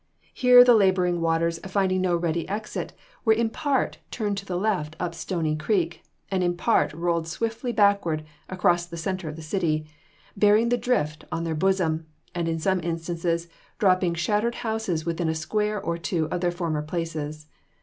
Here 0.33 0.63
the 0.63 0.73
laboring 0.73 1.21
waters 1.21 1.59
finding 1.67 2.01
no 2.01 2.15
ready 2.15 2.49
exit, 2.49 2.93
were 3.23 3.33
in 3.33 3.51
part 3.51 3.99
turned 4.09 4.35
to 4.39 4.47
the 4.47 4.57
left 4.57 4.95
up 4.99 5.13
Stony 5.13 5.55
Creek, 5.55 6.01
and 6.31 6.43
in 6.43 6.57
part 6.57 6.91
rolled 6.93 7.27
swiftly 7.27 7.71
backward 7.71 8.25
across 8.49 8.87
the 8.87 8.97
center 8.97 9.29
of 9.29 9.35
the 9.35 9.43
city, 9.43 9.85
bearing 10.35 10.69
the 10.69 10.75
drift 10.77 11.25
on 11.31 11.43
their 11.43 11.53
bosom, 11.53 12.07
and 12.33 12.47
in 12.47 12.57
some 12.57 12.81
instances 12.81 13.47
dropping 13.77 14.15
shattered 14.15 14.55
houses 14.65 15.05
within 15.05 15.29
a 15.29 15.35
square 15.35 15.79
or 15.79 15.99
two 15.99 16.25
of 16.31 16.41
their 16.41 16.49
former 16.51 16.81
places. 16.81 17.45